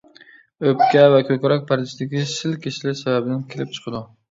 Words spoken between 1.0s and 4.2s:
ۋە كۆكرەك پەردىسىدىكى سىل كېسىلى سەۋەبىدىن كېلىپ چىقىدۇ.